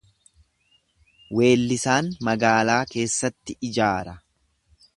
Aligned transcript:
Weellisaan 1.39 2.09
magaalaa 2.29 2.81
keessatti 2.95 3.59
ijaara. 3.71 4.17